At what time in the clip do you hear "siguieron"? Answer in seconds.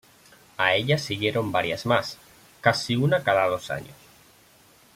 0.97-1.51